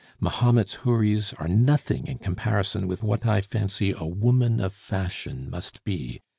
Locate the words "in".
2.07-2.17